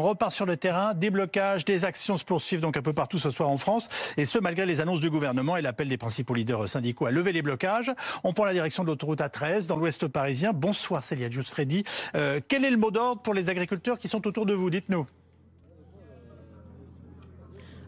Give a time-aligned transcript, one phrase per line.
[0.00, 3.16] On repart sur le terrain, des blocages, des actions se poursuivent donc un peu partout
[3.16, 6.34] ce soir en France, et ce malgré les annonces du gouvernement et l'appel des principaux
[6.34, 7.92] leaders syndicaux à lever les blocages.
[8.24, 10.52] On prend la direction de l'autoroute A13 dans l'ouest parisien.
[10.52, 11.84] Bonsoir Célia Just Freddy.
[12.16, 14.68] Euh, quel est le mot d'ordre pour les agriculteurs qui sont autour de vous?
[14.68, 15.06] Dites-nous.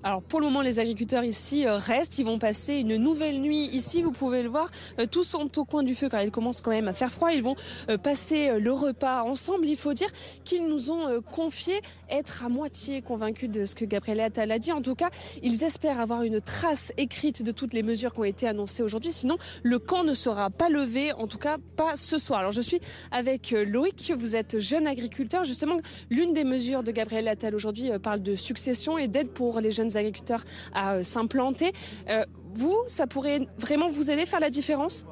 [0.07, 2.21] Alors pour le moment, les agriculteurs ici euh, restent.
[2.21, 4.03] Ils vont passer une nouvelle nuit ici.
[4.03, 4.71] Vous pouvez le voir.
[5.01, 7.33] Euh, tous sont au coin du feu car il commence quand même à faire froid.
[7.33, 7.57] Ils vont
[7.91, 9.67] euh, passer le repas ensemble.
[9.67, 10.07] Il faut dire
[10.45, 14.71] qu'ils nous ont confié être à moitié convaincus de ce que Gabriel Attal a dit.
[14.71, 15.11] En tout cas,
[15.43, 19.11] ils espèrent avoir une trace écrite de toutes les mesures qui ont été annoncées aujourd'hui.
[19.11, 21.15] Sinon, le camp ne sera pas levé.
[21.15, 22.39] En tout cas, pas ce soir.
[22.39, 22.79] Alors je suis
[23.11, 24.13] avec Loïc.
[24.17, 25.43] Vous êtes jeune agriculteur.
[25.43, 25.79] Justement,
[26.11, 29.96] l'une des mesures de Gabriel Attal aujourd'hui parle de succession et d'aide pour les jeunes
[29.97, 31.73] agriculteurs à euh, s'implanter.
[32.09, 35.07] Euh, vous, ça pourrait vraiment vous aider à faire la différence?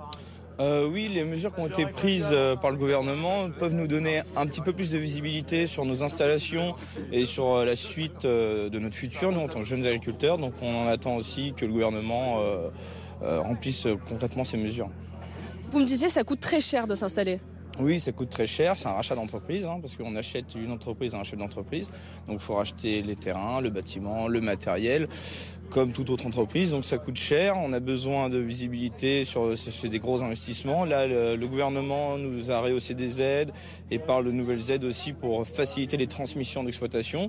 [0.60, 4.46] Euh, oui, les mesures qui ont été prises par le gouvernement peuvent nous donner un
[4.46, 6.76] petit peu plus de visibilité sur nos installations
[7.10, 10.38] et sur la suite de notre futur, nous en tant que jeunes agriculteurs.
[10.38, 12.40] Donc on en attend aussi que le gouvernement
[13.20, 14.88] remplisse concrètement ces mesures.
[15.70, 17.40] Vous me disiez, ça coûte très cher de s'installer.
[17.80, 21.14] Oui, ça coûte très cher, c'est un rachat d'entreprise, hein, parce qu'on achète une entreprise
[21.16, 21.90] à un chef d'entreprise.
[22.28, 25.08] Donc il faut racheter les terrains, le bâtiment, le matériel,
[25.70, 26.70] comme toute autre entreprise.
[26.70, 30.84] Donc ça coûte cher, on a besoin de visibilité sur, des gros investissements.
[30.84, 33.50] Là, le, gouvernement nous a rehaussé des aides
[33.90, 37.28] et parle de nouvelles aides aussi pour faciliter les transmissions d'exploitation.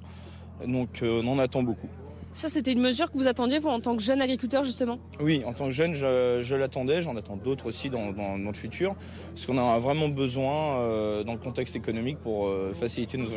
[0.66, 1.90] Donc euh, on en attend beaucoup.
[2.36, 5.00] Ça, c'était une mesure que vous attendiez, vous, en tant que jeune agriculteur, justement?
[5.22, 7.00] Oui, en tant que jeune, je, l'attendais.
[7.00, 8.94] J'en attends d'autres aussi dans, le futur.
[9.34, 13.28] Parce qu'on a vraiment besoin, euh, dans le contexte économique, pour euh, faciliter, nos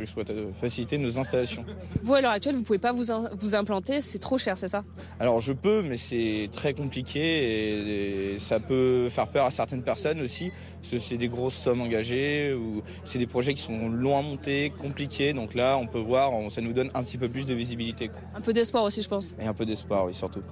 [0.53, 1.65] faciliter nos installations.
[2.03, 3.05] Vous, à l'heure actuelle, vous ne pouvez pas vous,
[3.39, 4.01] vous implanter.
[4.01, 4.83] C'est trop cher, c'est ça?
[5.21, 8.33] Alors, je peux, mais c'est très compliqué.
[8.35, 10.51] Et, ça peut faire peur à certaines personnes aussi.
[10.83, 12.53] Parce que c'est des grosses sommes engagées.
[12.53, 15.35] ou C'est des projets qui sont longs à monter, compliqués.
[15.35, 18.11] Donc là, on peut voir, ça nous donne un petit peu plus de visibilité.
[18.35, 19.35] Un peu d'espoir aussi, je pense.
[19.41, 20.43] Et un peu d'espoir, oui, surtout.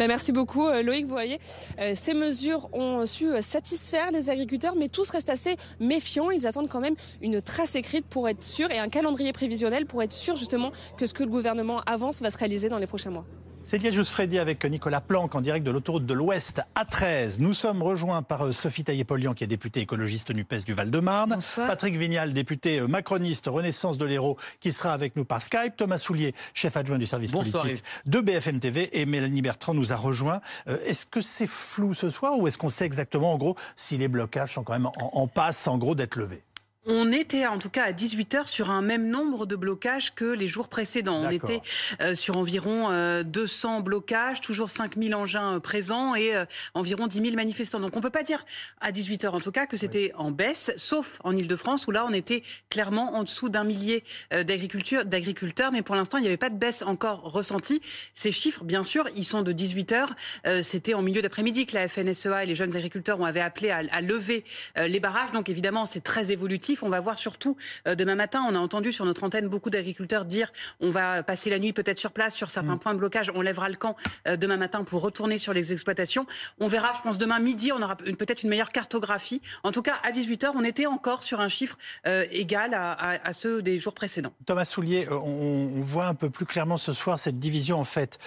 [0.00, 1.04] Ben, merci beaucoup euh, Loïc.
[1.04, 1.38] Vous voyez,
[1.78, 6.30] euh, ces mesures ont su euh, satisfaire les agriculteurs, mais tous restent assez méfiants.
[6.30, 10.02] Ils attendent quand même une trace écrite pour être sûr et un calendrier prévisionnel pour
[10.02, 13.10] être sûr justement que ce que le gouvernement avance va se réaliser dans les prochains
[13.10, 13.26] mois.
[13.62, 17.40] C'est Liège Freddy avec Nicolas Planck en direct de l'autoroute de l'Ouest à 13.
[17.40, 21.38] Nous sommes rejoints par euh, Sophie Taillé-Polian qui est députée écologiste NUPES du Val-de-Marne.
[21.54, 25.76] Patrick Vignal, député euh, macroniste Renaissance de l'Hérault qui sera avec nous par Skype.
[25.76, 29.96] Thomas Soulier, chef adjoint du service politique de BFM TV et Mélanie Bertrand nous a
[29.96, 30.40] rejoint.
[30.66, 33.98] Euh, est-ce que c'est flou ce soir ou est-ce qu'on sait exactement en gros si
[33.98, 36.42] les blocages sont quand même en passe en gros d'être levés?
[36.86, 40.46] On était en tout cas à 18h sur un même nombre de blocages que les
[40.46, 41.26] jours précédents.
[41.26, 41.60] On était
[42.00, 46.32] euh, sur environ 200 euh, blocages, toujours 5000 engins euh, présents et
[46.72, 47.80] environ 10 000 manifestants.
[47.80, 48.44] Donc on ne peut pas dire
[48.80, 52.12] à 18h en tout cas que c'était en baisse, sauf en Ile-de-France où là on
[52.12, 55.72] était clairement en dessous d'un millier d'agriculteurs.
[55.72, 57.82] Mais pour l'instant il n'y avait pas de baisse encore ressentie.
[58.14, 60.62] Ces chiffres, bien sûr, ils sont de 18h.
[60.62, 63.82] c'était en milieu d'après-midi que la FNSEA et les jeunes agriculteurs ont avait appelé à,
[63.90, 64.44] à lever
[64.76, 65.32] les barrages.
[65.32, 68.92] Donc évidemment c'est très évolutif on va voir surtout euh, demain matin, on a entendu
[68.92, 72.50] sur notre antenne beaucoup d'agriculteurs dire on va passer la nuit peut-être sur place sur
[72.50, 72.80] certains mm.
[72.80, 76.26] points de blocage, on lèvera le camp euh, demain matin pour retourner sur les exploitations.
[76.58, 79.40] On verra, je pense demain midi, on aura peut-être une meilleure cartographie.
[79.62, 81.76] En tout cas, à 18h, on était encore sur un chiffre
[82.06, 84.32] euh, égal à, ceux des jours précédents.
[84.46, 88.18] Thomas Soulier, on, voit un peu plus clairement ce soir cette division en fait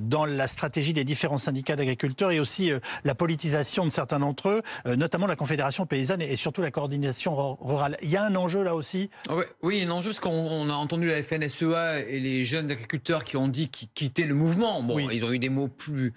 [0.00, 2.70] dans la stratégie des différents syndicats d'agriculteurs et aussi
[3.04, 4.62] la politisation de certains d'entre eux,
[4.96, 7.58] notamment la Confédération paysanne et, surtout la coordination
[8.02, 11.08] il y a un enjeu là aussi ah Oui, un enjeu, parce qu'on a entendu
[11.08, 14.82] la FNSEA et les jeunes agriculteurs qui ont dit qu'ils quittaient le mouvement.
[14.82, 16.12] Bon, ils ont eu des mots plus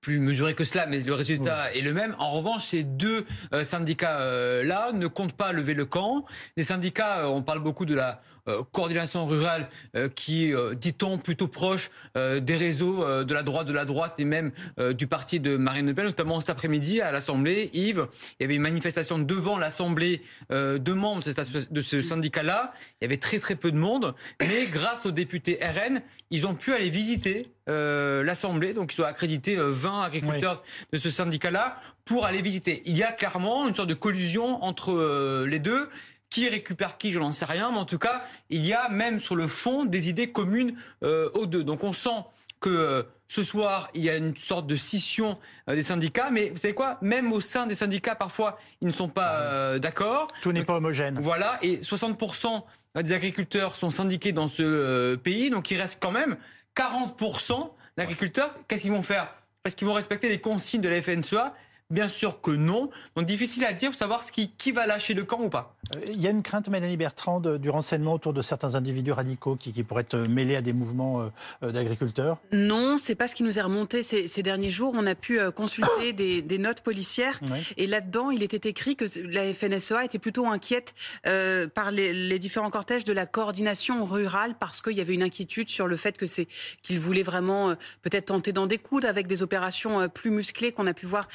[0.00, 2.14] plus mesuré que cela, mais le résultat est le même.
[2.18, 6.24] En revanche, ces deux euh, syndicats-là ne comptent pas lever le camp.
[6.56, 8.37] Les syndicats, euh, on parle beaucoup de la euh,
[8.72, 9.68] coordination rurale
[10.14, 14.52] qui, dit-on, plutôt proche des réseaux de la droite, de la droite et même
[14.94, 17.70] du parti de Marine Le Pen, notamment cet après-midi à l'Assemblée.
[17.72, 18.06] Yves,
[18.38, 21.22] il y avait une manifestation devant l'Assemblée de membres
[21.70, 22.72] de ce syndicat-là.
[23.00, 26.54] Il y avait très très peu de monde, mais grâce aux députés RN, ils ont
[26.54, 30.62] pu aller visiter euh, l'Assemblée, donc ils ont accrédité 20 agriculteurs
[30.92, 32.82] de ce syndicat-là pour aller visiter.
[32.86, 35.88] Il y a clairement une sorte de collusion entre euh, les deux.
[36.30, 39.18] Qui récupère qui, je n'en sais rien, mais en tout cas, il y a même
[39.18, 41.64] sur le fond des idées communes euh, aux deux.
[41.64, 42.24] Donc on sent
[42.60, 45.38] que ce soir, il y a une sorte de scission
[45.68, 46.98] des syndicats, mais vous savez quoi?
[47.02, 50.28] Même au sein des syndicats, parfois, ils ne sont pas d'accord.
[50.42, 51.20] Tout n'est pas homogène.
[51.20, 52.64] Voilà, et 60%
[52.96, 56.36] des agriculteurs sont syndiqués dans ce pays, donc il reste quand même
[56.74, 59.34] 40% d'agriculteurs, qu'est-ce qu'ils vont faire?
[59.62, 61.54] Parce qu'ils vont respecter les consignes de la FNSEA,
[61.90, 62.90] Bien sûr que non.
[63.16, 65.74] Donc difficile à dire pour savoir ce qui, qui va lâcher le camp ou pas.
[65.96, 69.56] Euh, il y a une crainte, Mélanie Bertrand, du renseignement autour de certains individus radicaux
[69.56, 71.30] qui, pourraient être mêlés à des mouvements
[71.62, 72.36] euh, d'agriculteurs?
[72.52, 74.92] Non, c'est pas ce qui nous est remonté ces, derniers jours.
[74.94, 76.12] On a pu consulter
[76.42, 77.40] des, notes policières
[77.76, 82.70] et là-dedans, il était écrit que la FNSEA était plutôt inquiète par les, les, différents
[82.70, 86.26] cortèges de la coordination rurale parce qu'il y avait une inquiétude sur le fait que
[86.26, 86.48] c'est
[86.82, 91.06] qu'ils voulaient vraiment peut-être tenter d'en découdre avec des opérations plus musclées qu'on a pu
[91.06, 91.28] voir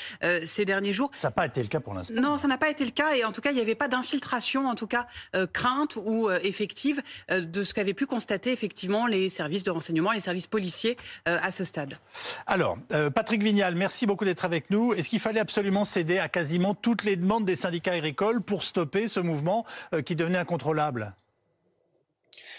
[0.46, 1.10] ces derniers jours.
[1.14, 2.20] Ça n'a pas été le cas pour l'instant.
[2.22, 3.16] Non, ça n'a pas été le cas.
[3.16, 6.30] Et en tout cas, il n'y avait pas d'infiltration, en tout cas euh, crainte ou
[6.30, 7.02] euh, effective,
[7.32, 11.52] euh, de ce qu'avaient pu constater effectivement les services de renseignement, les services policiers à
[11.52, 11.98] ce stade.
[12.48, 12.78] Alors,
[13.14, 14.94] Patrick Vignal, merci beaucoup d'être avec nous.
[14.94, 19.08] Est-ce qu'il fallait absolument céder à quasiment toutes les demandes des syndicats agricoles pour stopper
[19.08, 19.66] ce mouvement
[20.06, 21.14] qui devenait incontrôlable?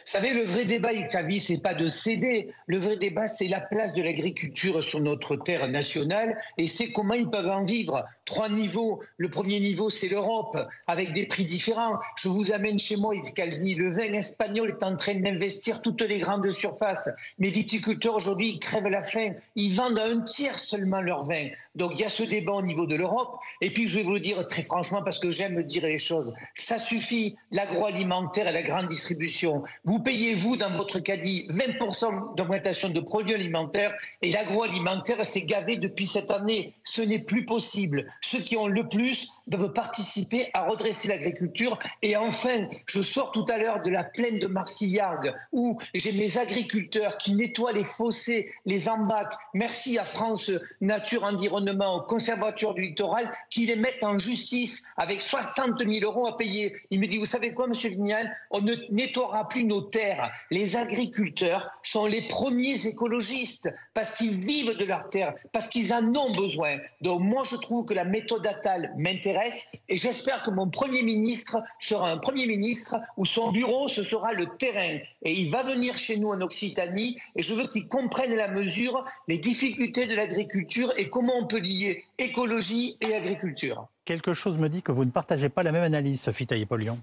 [0.04, 2.52] Savez, le vrai débat, Itavi, c'est pas de céder.
[2.66, 7.14] Le vrai débat, c'est la place de l'agriculture sur notre terre nationale et c'est comment
[7.14, 8.04] ils peuvent en vivre.
[8.24, 9.00] Trois niveaux.
[9.18, 10.56] Le premier niveau, c'est l'Europe,
[10.86, 11.98] avec des prix différents.
[12.16, 13.74] Je vous amène chez moi, Yves Calvini.
[13.74, 17.10] Le vin espagnol est en train d'investir toutes les grandes surfaces.
[17.38, 19.32] Mes viticulteurs, aujourd'hui, ils crèvent la faim.
[19.56, 21.48] Ils vendent à un tiers seulement leur vin.
[21.74, 23.36] Donc, il y a ce débat au niveau de l'Europe.
[23.60, 26.32] Et puis, je vais vous le dire très franchement, parce que j'aime dire les choses.
[26.56, 29.64] Ça suffit, l'agroalimentaire et la grande distribution.
[29.84, 35.76] Vous payez, vous, dans votre caddie, 20% d'augmentation de produits alimentaires et l'agroalimentaire s'est gavé
[35.76, 36.74] depuis cette année.
[36.84, 38.06] Ce n'est plus possible.
[38.20, 41.78] Ceux qui ont le plus doivent participer à redresser l'agriculture.
[42.02, 46.38] Et enfin, je sors tout à l'heure de la plaine de Marcillargues où j'ai mes
[46.38, 49.34] agriculteurs qui nettoient les fossés, les embacs.
[49.52, 50.50] Merci à France
[50.80, 56.26] Nature Environnement, au Conservatoire du Littoral, qui les mettent en justice avec 60 000 euros
[56.26, 56.76] à payer.
[56.90, 58.34] Il me dit, vous savez quoi, Monsieur Vignal?
[58.50, 60.30] On ne nettoiera plus nos terres.
[60.50, 66.14] Les agriculteurs sont les premiers écologistes parce qu'ils vivent de leur terre, parce qu'ils en
[66.14, 66.76] ont besoin.
[67.00, 71.62] Donc moi, je trouve que la méthode Attal m'intéresse et j'espère que mon Premier ministre
[71.80, 74.98] sera un Premier ministre où son bureau, ce sera le terrain.
[75.22, 79.04] Et il va venir chez nous en Occitanie et je veux qu'il comprenne la mesure,
[79.28, 83.86] les difficultés de l'agriculture et comment on peut lier écologie et agriculture.
[84.04, 86.98] Quelque chose me dit que vous ne partagez pas la même analyse, Sophie Taillé-Polion.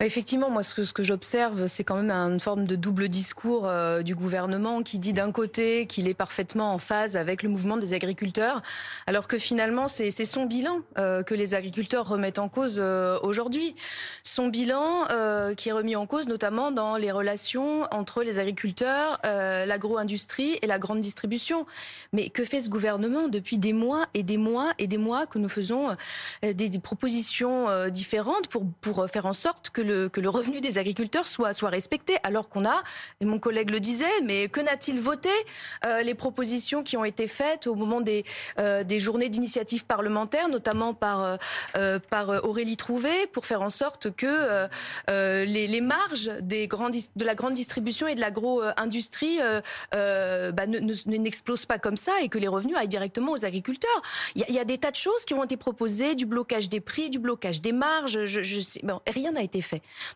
[0.00, 4.02] Bah, effectivement, moi, ce que, j'observe, c'est quand même une forme de double discours euh,
[4.02, 7.94] du gouvernement qui dit d'un côté qu'il est parfaitement en phase avec le mouvement des
[7.94, 8.62] agriculteurs,
[9.06, 13.74] alors que finalement, c'est son bilan euh, que les agriculteurs remettent en cause euh, aujourd'hui.
[14.22, 15.06] Son bilan
[15.56, 20.78] qui est remis en cause notamment dans les relations entre les agriculteurs, l'agro-industrie et la
[20.78, 21.66] grande distribution.
[22.12, 25.38] Mais que fait ce gouvernement depuis des mois et des mois et des mois que
[25.38, 25.96] nous faisons
[26.42, 31.52] des, propositions différentes pour faire en sorte que le, que le revenu des agriculteurs soit,
[31.52, 32.82] soit respecté, alors qu'on a,
[33.20, 35.28] et mon collègue le disait, mais que n'a-t-il voté
[35.84, 38.24] euh, Les propositions qui ont été faites au moment des,
[38.58, 41.38] euh, des journées d'initiative parlementaire, notamment par,
[41.76, 44.68] euh, par Aurélie Trouvé, pour faire en sorte que
[45.08, 49.40] les, marges des grands, de la grande distribution et de l'agro-industrie
[49.90, 50.66] bah,
[51.06, 54.02] n'explosent pas comme ça et que les revenus aillent directement aux agriculteurs.
[54.36, 57.10] Il y, a, des tas de choses qui ont été proposées, du blocage des prix,
[57.10, 59.63] du blocage des marges, je sais, bon, rien n'a été fait.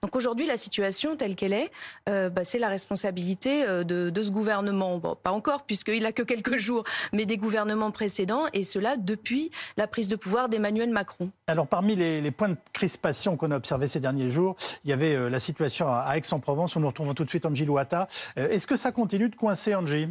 [0.03, 1.71] Donc aujourd'hui, la situation telle qu'elle est,
[2.09, 5.01] euh, bah, c'est la responsabilité euh, de, ce gouvernement.
[5.01, 9.87] Pas encore, puisqu'il n'a que quelques jours, mais des gouvernements précédents, et cela depuis la
[9.87, 11.31] prise de pouvoir d'Emmanuel Macron.
[11.47, 15.15] Alors parmi les, points de crispation qu'on a observés ces derniers jours, il y avait
[15.15, 18.09] euh, la situation à, Aix-en-Provence, où nous retrouvons tout de suite Angie Louata.
[18.37, 20.09] Est-ce que ça continue de coincer, Angie?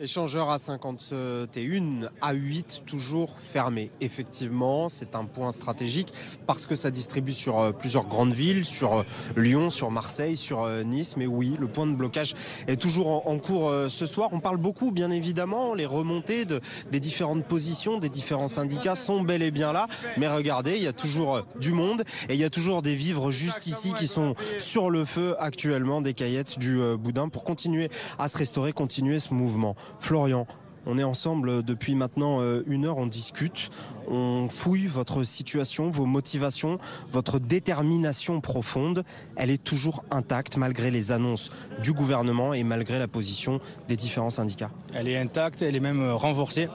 [0.00, 3.90] Échangeur à 51 à 8 toujours fermé.
[4.00, 6.12] Effectivement, c'est un point stratégique
[6.46, 9.02] parce que ça distribue sur euh, plusieurs grandes villes, sur euh,
[9.36, 11.16] Lyon, sur Marseille, sur euh, Nice.
[11.16, 12.36] Mais oui, le point de blocage
[12.68, 14.28] est toujours en cours ce soir.
[14.30, 16.60] On parle beaucoup, bien évidemment, les remontées de,
[16.92, 19.88] des différentes positions, des différents syndicats sont bel et bien là.
[20.16, 23.32] Mais regardez, il y a toujours du monde et il y a toujours des vivres
[23.32, 27.90] juste ici qui sont sur le feu actuellement, des caillettes du boudin pour continuer
[28.20, 29.74] à se restaurer, continuer ce mouvement.
[30.00, 30.46] Florian,
[30.90, 33.68] on est ensemble depuis maintenant euh, une heure, on discute,
[34.08, 36.78] on fouille votre situation, vos motivations,
[37.12, 39.04] votre détermination profonde.
[39.36, 41.50] Elle est toujours intacte malgré les annonces
[41.82, 44.70] du gouvernement et malgré la position des différents syndicats.
[44.94, 46.70] Elle est intacte, elle est même euh, renforcée.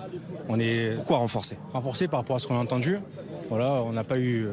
[0.48, 1.58] On est pourquoi renforcée?
[1.74, 3.00] Renforcée par rapport à ce qu'on a entendu.
[3.50, 4.52] Voilà, on n'a pas eu euh,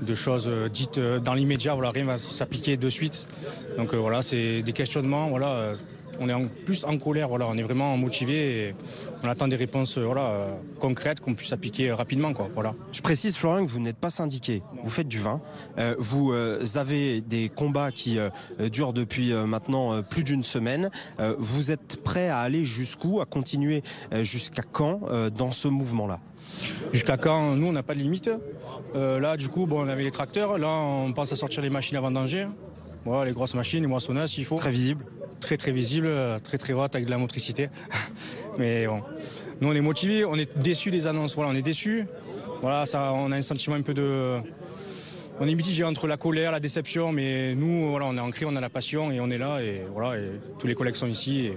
[0.00, 1.74] de choses dites dans l'immédiat.
[1.74, 3.26] Voilà, rien va s'appliquer de suite.
[3.76, 5.28] Donc voilà, c'est des questionnements.
[5.28, 5.74] Voilà
[6.22, 7.28] on est en plus en colère.
[7.28, 8.74] Voilà, on est vraiment motivé et
[9.22, 10.48] on attend des réponses voilà,
[10.80, 12.32] concrètes qu'on puisse appliquer rapidement.
[12.32, 12.74] Quoi, voilà.
[12.92, 14.62] Je précise, Florian, que vous n'êtes pas syndiqué.
[14.82, 15.40] Vous faites du vin.
[15.98, 16.32] vous
[16.76, 18.18] avez des combats qui
[18.70, 20.90] durent depuis maintenant plus d'une semaine.
[21.38, 23.82] vous êtes prêt à aller jusqu'où, à continuer
[24.22, 25.00] jusqu'à quand
[25.30, 26.20] dans ce mouvement-là?
[26.92, 27.54] Jusqu'à quand?
[27.56, 28.30] Nous, on n'a pas de limite.
[28.94, 30.58] Euh, là, du coup, bon, on avait les tracteurs.
[30.58, 32.46] Là, on pense à sortir les machines avant danger.
[33.04, 34.56] Voilà, les grosses machines, les moissonneuses, s'il faut.
[34.56, 35.04] Très visible.
[35.42, 36.08] Très, très visible,
[36.44, 37.68] très, très avec de la motricité.
[38.58, 39.02] Mais bon,
[39.60, 41.34] nous, on est motivés, on est déçus des annonces.
[41.34, 42.06] Voilà, on est déçus.
[42.60, 44.38] Voilà, ça, on a un sentiment un peu de.
[45.40, 48.54] On est mitigé entre la colère, la déception, mais nous, voilà, on est ancré, on
[48.54, 49.60] a la passion et on est là.
[49.60, 50.30] Et voilà, et
[50.60, 51.50] tous les collègues sont ici.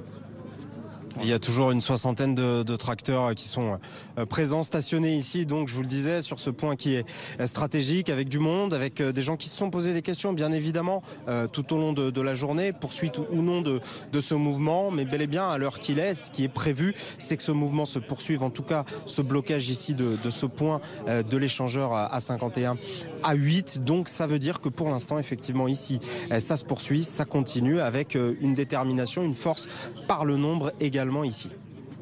[1.22, 3.80] Il y a toujours une soixantaine de, tracteurs qui sont
[4.18, 5.46] euh, présents, stationnés ici.
[5.46, 7.06] Donc, je vous le disais, sur ce point qui est
[7.46, 10.52] stratégique, avec du monde, avec euh, des gens qui se sont posés des questions, bien
[10.52, 13.82] évidemment, euh, tout au long de, la journée, poursuite ou non de,
[14.20, 14.92] ce mouvement.
[14.92, 17.52] Mais bel et bien, à l'heure qu'il est, ce qui est prévu, c'est que ce
[17.52, 18.44] mouvement se poursuive.
[18.44, 22.78] En tout cas, ce blocage ici de, ce point de l'échangeur à 51
[23.24, 23.84] à 8.
[23.84, 26.00] Donc, ça veut dire que pour l'instant, effectivement, ici,
[26.40, 29.68] ça se poursuit, ça continue avec une détermination, une force
[30.08, 31.50] par le nombre également ici.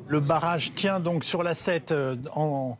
[0.07, 2.77] Le barrage tient donc sur la 7 euh, en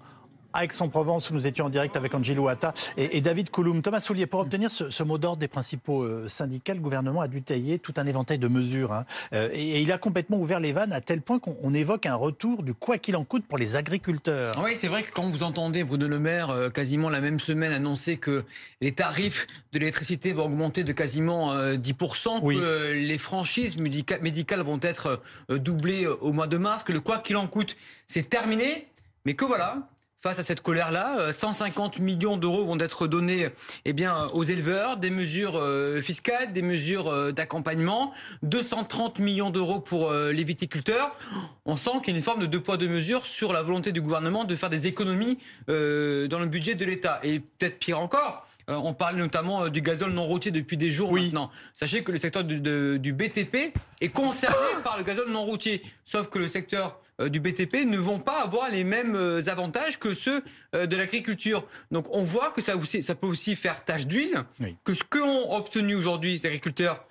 [0.60, 3.82] Aix-en-Provence, où nous étions en direct avec Angelo Atta et, David Kouloum.
[3.82, 7.42] Thomas Soulier, pour obtenir ce, mot d'ordre des principaux euh, syndicats, le gouvernement a dû
[7.42, 8.94] tailler tout un éventail de mesures.
[8.94, 9.06] Hein.
[9.34, 12.64] Euh, et, il a complètement ouvert les vannes à tel point qu'on évoque un retour
[12.64, 14.54] du quoi qu'il en coûte pour les agriculteurs.
[14.64, 17.72] Oui, c'est vrai que quand vous entendez Bruno Le Maire, euh, quasiment la même semaine,
[17.72, 18.44] annoncer que
[18.82, 25.22] les tarifs de l'électricité vont augmenter de quasiment 10%, que les franchises médicales vont être
[25.50, 27.76] doublées au mois de mars, que le quoi qu'il en coûte,
[28.08, 28.88] c'est terminé,
[29.26, 29.88] mais que voilà,
[30.24, 31.34] face à cette colère-là.
[31.34, 33.50] 150 euh, millions d'euros vont être donnés
[33.84, 39.82] eh bien, aux éleveurs, des mesures euh, fiscales, des mesures euh, d'accompagnement, 230 millions d'euros
[39.82, 41.18] pour les viticulteurs.
[41.66, 43.92] On sent qu'il y a une forme de deux poids deux mesures sur la volonté
[43.92, 45.38] du gouvernement de faire des économies
[45.68, 47.20] dans le budget de l'État.
[47.24, 51.52] Et peut-être pire encore, on parle notamment du gazole non routier depuis des jours maintenant.
[51.74, 56.40] Sachez que le secteur du BTP est concerné par le gazole non routier, sauf que
[56.40, 60.44] le secteur du BTP ne vont pas avoir les mêmes euh, avantages que ceux
[60.76, 61.68] euh, de l'agriculture.
[61.92, 64.44] Donc on voit que ça, aussi, ça peut aussi faire tache d'huile,
[64.84, 67.06] que ce qu'ont obtenu aujourd'hui les agriculteurs,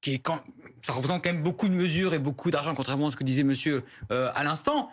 [0.00, 0.42] qui est quand,
[0.82, 3.44] ça représente quand même beaucoup de mesures et beaucoup d'argent, contrairement à ce que disait
[3.44, 4.90] monsieur à l'instant,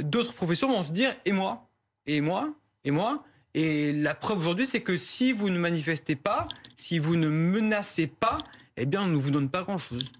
[0.00, 1.68] d'autres professions vont se dire et moi,
[2.06, 3.22] et moi, et moi.
[3.52, 8.06] Et la preuve aujourd'hui, c'est que si vous ne manifestez pas, si vous ne menacez
[8.06, 8.38] pas,
[8.76, 10.10] eh bien, on ne vous donne pas grand-chose.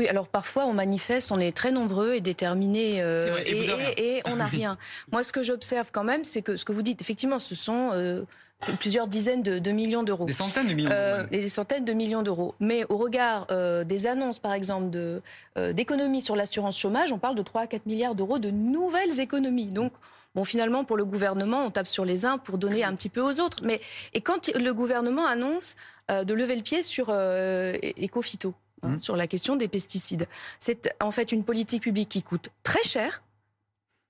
[0.00, 4.46] Oui, alors parfois on manifeste, on est très nombreux et déterminés euh, et, on n'a
[4.46, 4.78] rien.
[5.12, 7.90] Moi, ce que j'observe quand même, c'est que ce que vous dites, effectivement, ce sont
[7.92, 8.22] euh,
[8.78, 10.24] plusieurs dizaines de, millions d'euros.
[10.24, 11.02] Des centaines de millions d'euros.
[11.02, 12.54] Euh, des centaines de millions d'euros.
[12.60, 13.46] Mais au regard
[13.84, 14.88] des annonces, par exemple,
[15.56, 19.66] d'économies sur l'assurance chômage, on parle de 3 à 4 milliards d'euros de nouvelles économies.
[19.66, 19.92] Donc,
[20.36, 23.20] Bon, finalement, pour le gouvernement, on tape sur les uns pour donner un petit peu
[23.20, 23.64] aux autres.
[23.64, 23.80] Mais
[24.14, 25.74] et quand le gouvernement annonce
[26.08, 28.98] de lever le pied sur Ecofito, Hein, mmh.
[28.98, 30.26] sur la question des pesticides.
[30.58, 33.22] C'est en fait une politique publique qui coûte très cher.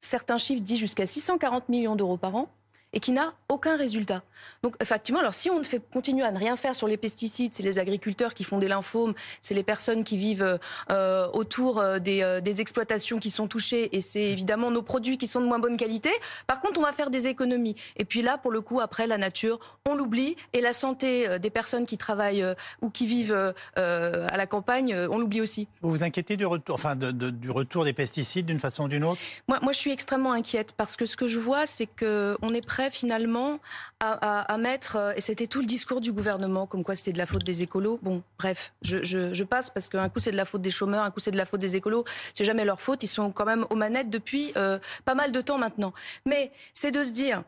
[0.00, 2.48] Certains chiffres disent jusqu'à 640 millions d'euros par an
[2.92, 4.22] et qui n'a aucun résultat.
[4.62, 7.54] Donc effectivement, alors si on ne fait continue à ne rien faire sur les pesticides,
[7.54, 10.58] c'est les agriculteurs qui font des lymphomes, c'est les personnes qui vivent
[10.90, 15.18] euh, autour euh, des, euh, des, exploitations qui sont touchées, et c'est évidemment nos produits
[15.18, 16.10] qui sont de moins bonne qualité.
[16.46, 17.76] Par contre, on va faire des économies.
[17.96, 21.50] Et puis là, pour le coup, après la nature, on l'oublie, et la santé des
[21.50, 22.44] personnes qui travaillent
[22.82, 25.68] ou qui vivent à la campagne, on l'oublie aussi.
[25.80, 29.20] Vous vous inquiétez du retour, enfin, du retour des pesticides d'une façon ou d'une autre?
[29.48, 32.66] Moi, moi, je suis extrêmement inquiète parce que ce que je vois, c'est qu'on est
[32.66, 33.58] prêt finalement
[33.98, 37.26] à, mettre, euh, et c'était tout le discours du gouvernement, comme quoi c'était de la
[37.26, 37.98] faute des écolos.
[38.02, 41.20] Bon, bref, je, passe parce qu'un coup c'est de la faute des chômeurs, un coup
[41.20, 42.04] c'est de la faute des écolos.
[42.32, 43.02] C'est jamais leur faute.
[43.02, 45.92] Ils sont quand même aux manettes depuis euh, pas mal de temps maintenant.
[46.24, 47.42] Mais c'est de se dire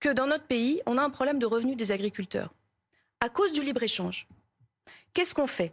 [0.00, 2.50] que dans notre pays, on a un problème de revenus des agriculteurs
[3.20, 4.26] à cause du libre échange.
[5.14, 5.72] Qu'est-ce qu'on fait?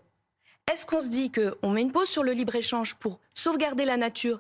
[0.71, 3.97] Est-ce qu'on se dit qu'on met une pause sur le libre échange pour sauvegarder la
[3.97, 4.39] nature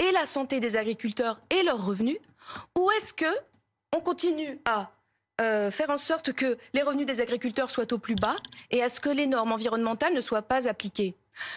[0.00, 2.18] et la santé des agriculteurs et leurs revenus?
[2.76, 3.26] Ou est-ce que
[3.94, 4.90] on continue à
[5.40, 8.36] euh, faire en sorte que les revenus des agriculteurs soient au plus bas
[8.70, 11.14] et à ce que les normes environnementales ne soient pas appliquées.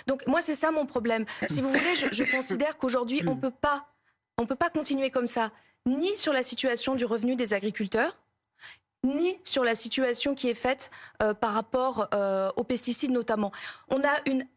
[0.07, 1.25] Donc moi, c'est ça mon problème.
[1.49, 3.87] Si vous voulez, je, considère qu'aujourd'hui, on peut pas,
[4.37, 5.51] on peut pas continuer comme ça,
[5.85, 8.17] ni sur la situation du revenu des agriculteurs,
[9.03, 10.89] ni sur la situation qui est faite
[11.21, 13.51] euh, par rapport euh, aux pesticides notamment.
[13.89, 14.47] On a une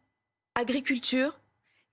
[0.54, 1.38] agriculture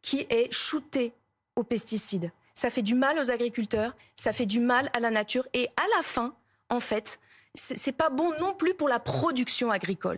[0.01, 1.13] qui est shootée
[1.56, 5.48] aux pesticides ça fait du mal aux agriculteurs, ça fait du mal à la nature
[5.54, 6.34] et à la fin,
[6.72, 7.20] en fait,
[7.54, 10.18] c'est pas bon non plus pour la production agricole.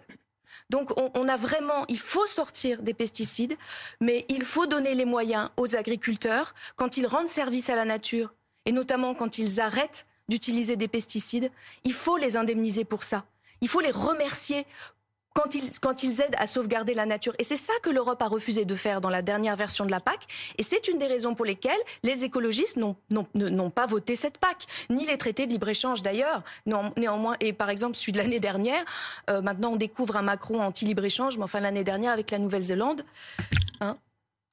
[0.69, 3.57] Donc on, a vraiment, il faut sortir des pesticides,
[3.99, 8.33] mais il faut donner les moyens aux agriculteurs quand ils rendent service à la nature,
[8.65, 11.51] et notamment quand ils arrêtent d'utiliser des pesticides,
[11.83, 13.25] il faut les indemniser pour ça.
[13.59, 14.65] Il faut les remercier
[15.39, 17.33] quand ils, quand ils aident à sauvegarder la nature.
[17.39, 19.99] Et c'est ça que l'Europe a refusé de faire dans la dernière version de la
[20.01, 20.25] PAC.
[20.57, 25.05] Et c'est une des raisons pour lesquelles les écologistes n'ont pas voté cette PAC, ni
[25.05, 26.43] les traités de libre-échange d'ailleurs.
[26.65, 28.83] Néanmoins, et par exemple celui de l'année dernière,
[29.29, 33.05] euh, maintenant on découvre un Macron anti-libre-échange, mais enfin l'année dernière avec la Nouvelle-Zélande.
[33.79, 33.97] Hein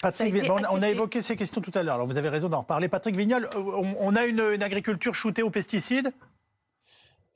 [0.05, 1.97] on, a évoqué ces questions tout à l'heure.
[1.97, 2.88] Alors vous avez raison d'en reparler.
[2.88, 6.12] Patrick Vignol, euh, on, a une, une agriculture shootée aux pesticides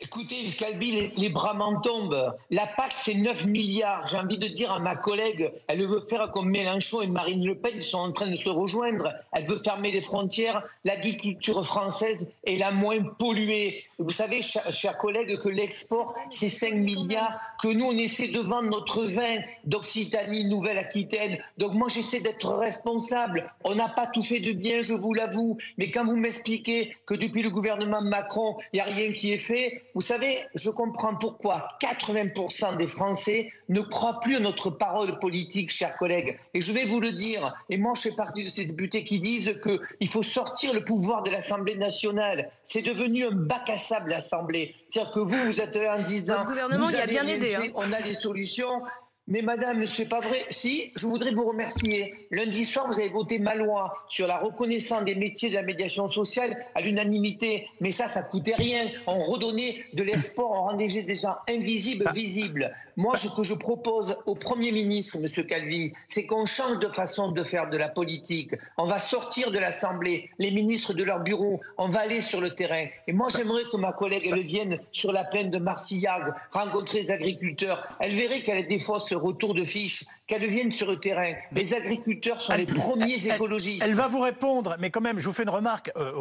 [0.03, 2.35] Écoutez, Calbi, les, bras m'en tombent.
[2.51, 4.07] La PAC, c'est 9 milliards.
[4.07, 7.55] J'ai envie de dire à ma collègue, elle veut faire comme Mélenchon et Marine Le
[7.55, 9.13] Pen, ils sont en train de se rejoindre.
[9.33, 10.65] Elle veut fermer les frontières.
[10.85, 13.85] L'agriculture française est la moins polluée.
[13.99, 18.71] Vous savez, chers collègues, que l'export, c'est 5 milliards, que nous, on essaie de vendre
[18.71, 21.37] notre vin d'Occitanie, Nouvelle-Aquitaine.
[21.59, 23.53] Donc moi, j'essaie d'être responsable.
[23.65, 25.59] On n'a pas tout fait de bien, je vous l'avoue.
[25.77, 29.39] Mais quand vous m'expliquez que depuis le gouvernement Macron, il n'y a rien qui est
[29.39, 35.19] fait, vous savez, je comprends pourquoi 80% des Français ne croient plus à notre parole
[35.19, 36.39] politique, chers collègues.
[36.55, 39.21] Et je vais vous le dire, et moi je fais partie de ces députés qui
[39.21, 42.51] disent qu'il faut sortir le pouvoir de l'Assemblée nationale.
[42.65, 44.75] C'est devenu un bac à sable, l'Assemblée.
[44.89, 46.37] C'est-à-dire que vous, vous êtes là en disant...
[46.37, 47.55] Votre gouvernement y a bien aidé.
[47.55, 47.73] Hein.
[47.75, 48.83] On a des solutions.
[49.31, 50.45] Mais madame, c'est pas vrai.
[50.51, 52.27] Si, je voudrais vous remercier.
[52.33, 56.09] Lundi soir, vous avez voté ma loi sur la reconnaissance des métiers de la médiation
[56.09, 57.69] sociale à l'unanimité.
[57.81, 58.89] Mais ça, ça coûtait rien.
[59.07, 62.13] On redonnait de l'espoir, on rendait des gens invisibles, ah.
[62.13, 62.75] visibles.
[62.97, 65.47] Moi, ce que je propose au Premier ministre, M.
[65.47, 68.51] Calvi, c'est qu'on change de façon de faire de la politique.
[68.77, 72.51] On va sortir de l'Assemblée, les ministres de leur bureau, on va aller sur le
[72.51, 72.87] terrain.
[73.07, 77.11] Et moi, j'aimerais que ma collègue, elle vienne sur la plaine de Marcillac, rencontrer les
[77.13, 77.97] agriculteurs.
[78.01, 81.35] Elle verrait qu'elle a des fausses retours de fiches, qu'elle vienne sur le terrain.
[81.53, 83.83] Les agriculteurs sont les premiers écologistes.
[83.85, 85.91] Elle, va vous répondre, mais quand même, je vous fais une remarque.
[85.97, 86.13] Euh,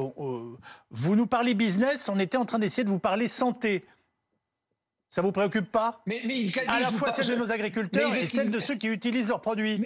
[0.91, 3.85] vous nous parlez business, on était en train d'essayer de vous parler santé.
[5.09, 6.01] Ça vous préoccupe pas?
[6.05, 6.21] Mais,
[6.67, 9.85] À la fois celle de nos agriculteurs et celle de ceux qui utilisent leurs produits.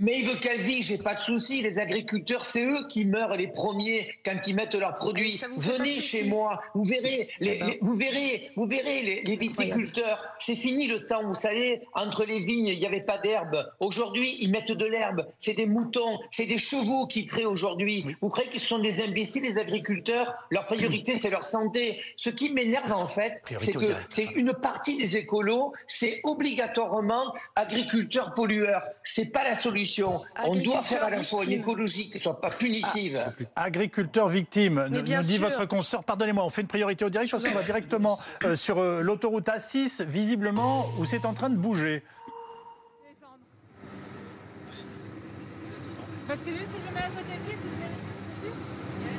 [0.00, 1.60] Mais Yves Calvi, j'ai pas de souci.
[1.60, 5.40] Les agriculteurs, c'est eux qui meurent les premiers quand ils mettent leurs produits.
[5.56, 7.74] Venez chez moi, vous verrez, les, eh ben.
[7.80, 10.24] vous verrez, vous verrez les, viticulteurs.
[10.38, 13.68] C'est fini le temps, vous savez, entre les vignes, il n'y avait pas d'herbe.
[13.80, 15.26] Aujourd'hui, ils mettent de l'herbe.
[15.40, 18.06] C'est des moutons, c'est des chevaux qui créent aujourd'hui.
[18.20, 20.32] Vous croyez qu'ils sont des imbéciles, les agriculteurs?
[20.52, 22.00] Leur priorité, c'est leur santé.
[22.14, 28.34] Ce qui m'énerve en fait, c'est que c'est une partie des écolos, c'est obligatoirement agriculteurs
[28.34, 28.84] pollueurs.
[29.02, 29.87] C'est pas la solution.
[30.44, 33.20] On doit faire à la fois une écologie qui ne soit pas punitive.
[33.56, 36.04] Ah, agriculteur victime, nous dit votre consoeur.
[36.04, 37.30] Pardonnez-moi, on fait une priorité au direct.
[37.30, 41.50] Je pense qu'on va directement euh, sur euh, l'autoroute A6, visiblement, où c'est en train
[41.50, 42.02] de bouger.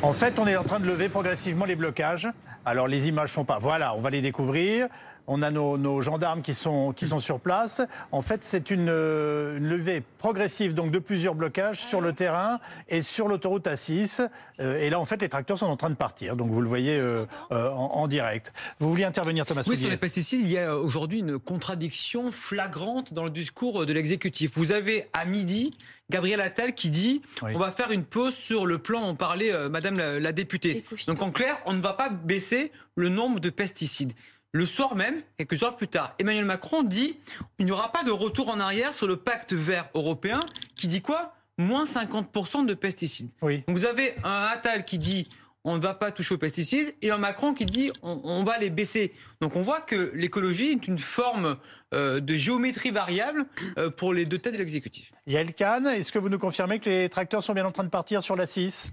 [0.01, 2.27] En fait, on est en train de lever progressivement les blocages.
[2.65, 3.57] Alors les images sont pas.
[3.59, 4.87] Voilà, on va les découvrir
[5.29, 7.81] on a nos, gendarmes qui sont, qui sont sur place.
[8.11, 13.27] En fait, c'est une, levée progressive donc de plusieurs blocages sur le terrain et sur
[13.27, 14.27] l'autoroute A6.
[14.59, 16.35] Euh, et là, en fait, les tracteurs sont en train de partir.
[16.35, 18.51] Donc, vous le voyez euh, euh, en, direct.
[18.79, 23.13] Vous vouliez intervenir, Thomas Oui, sur les pesticides, il y a aujourd'hui une contradiction flagrante
[23.13, 24.51] dans le discours de l'exécutif.
[24.55, 25.77] Vous avez à midi
[26.09, 29.97] Gabriel Attal qui dit on va faire une pause sur le plan dont parlait Madame
[29.97, 30.83] la députée.
[31.05, 34.13] Donc en clair, on ne va pas baisser le nombre de pesticides.
[34.51, 37.19] Le soir même, quelques heures plus tard, Emmanuel Macron dit
[37.59, 40.39] il n'y aura pas de retour en arrière sur le pacte vert européen
[40.75, 41.35] qui dit quoi?
[41.59, 43.29] Moins 50% de pesticides.
[43.41, 45.29] Donc vous avez un Attal qui dit
[45.65, 48.71] on ne va pas toucher aux pesticides et un Macron qui dit on, va les
[48.71, 49.13] baisser.
[49.39, 51.57] Donc on voit que l'écologie est une forme
[51.93, 53.45] euh, de géométrie variable
[53.77, 55.11] euh, pour les deux têtes de l'exécutif.
[55.27, 57.89] Yael Kahn, est-ce que vous nous confirmez que les tracteurs sont bien en train de
[57.89, 58.91] partir sur la 6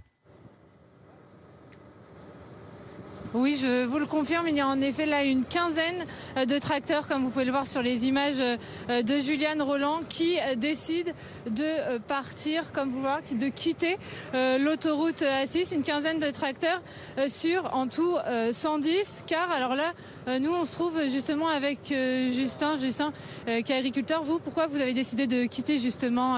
[3.39, 6.07] Oui, je vous le confirme, il y a en effet là une quinzaine
[6.45, 10.39] de tracteurs, comme vous pouvez le voir sur les images euh, de Juliane Roland, qui
[10.39, 11.13] euh, décident
[11.49, 13.97] de partir, comme vous voyez, de quitter
[14.35, 16.83] l'autoroute A6, une quinzaine de tracteurs
[17.29, 18.17] sur en tout
[18.51, 19.93] 110, car alors là,
[20.41, 23.13] nous on se trouve justement avec Justin, Justin
[23.47, 24.25] qui est agriculteur.
[24.25, 26.37] Vous, pourquoi vous avez décidé de quitter justement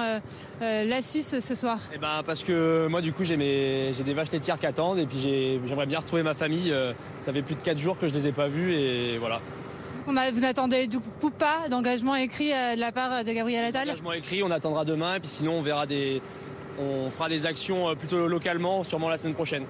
[0.61, 1.79] l'A6 ce soir?
[1.93, 5.19] Eh ben parce que moi du coup j'ai des vaches laitières qui attendent et puis
[5.65, 6.71] j'aimerais bien retrouver ma famille
[7.23, 9.41] ça fait plus de 4 jours que je ne les ai pas vus et voilà.
[10.09, 13.87] Vous attendez du coup pas d'engagement écrit euh, de la part de Gabriel Attal?
[13.87, 16.19] Engagement écrit, on attendra demain, et puis sinon on verra des,
[16.79, 19.65] on fera des actions euh, plutôt localement, sûrement la semaine prochaine.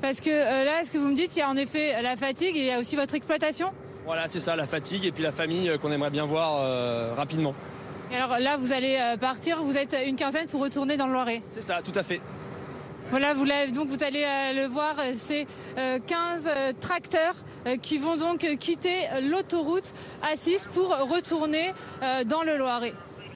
[0.00, 2.16] Parce que euh, là, ce que vous me dites, il y a en effet la
[2.16, 3.68] fatigue et il y a aussi votre exploitation?
[4.06, 7.54] Voilà, c'est ça, la fatigue et puis la famille qu'on aimerait bien voir rapidement.
[8.10, 11.42] Et alors là, vous allez partir, vous êtes une quinzaine pour retourner dans le Loiret?
[11.50, 12.20] C'est ça, tout à fait.
[13.10, 14.24] Voilà, vous donc vous allez
[14.56, 17.36] le voir, c'est 15 tracteurs
[17.66, 19.94] euh, qui vont donc quitter l'autoroute
[20.24, 21.72] A6 pour retourner
[22.02, 22.92] euh, dans le Loiret.